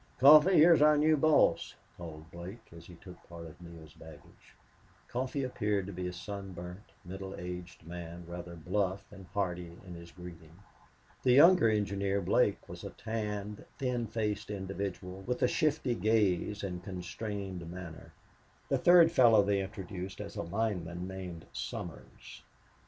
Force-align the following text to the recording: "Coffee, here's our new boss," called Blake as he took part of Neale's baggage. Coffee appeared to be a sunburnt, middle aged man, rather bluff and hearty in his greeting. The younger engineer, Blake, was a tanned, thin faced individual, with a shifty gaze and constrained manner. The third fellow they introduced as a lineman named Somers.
"Coffee, 0.17 0.55
here's 0.57 0.81
our 0.81 0.97
new 0.97 1.15
boss," 1.15 1.75
called 1.95 2.31
Blake 2.31 2.73
as 2.75 2.87
he 2.87 2.95
took 2.95 3.21
part 3.29 3.45
of 3.45 3.61
Neale's 3.61 3.93
baggage. 3.93 4.55
Coffee 5.07 5.43
appeared 5.43 5.85
to 5.85 5.93
be 5.93 6.07
a 6.07 6.11
sunburnt, 6.11 6.93
middle 7.05 7.35
aged 7.35 7.85
man, 7.85 8.25
rather 8.25 8.55
bluff 8.55 9.05
and 9.11 9.27
hearty 9.27 9.77
in 9.85 9.93
his 9.93 10.09
greeting. 10.11 10.55
The 11.21 11.33
younger 11.33 11.69
engineer, 11.69 12.19
Blake, 12.19 12.67
was 12.67 12.83
a 12.83 12.89
tanned, 12.89 13.63
thin 13.77 14.07
faced 14.07 14.49
individual, 14.49 15.21
with 15.27 15.43
a 15.43 15.47
shifty 15.47 15.93
gaze 15.93 16.63
and 16.63 16.83
constrained 16.83 17.69
manner. 17.69 18.11
The 18.69 18.79
third 18.79 19.11
fellow 19.11 19.43
they 19.43 19.61
introduced 19.61 20.19
as 20.19 20.35
a 20.35 20.41
lineman 20.41 21.07
named 21.07 21.45
Somers. 21.53 22.41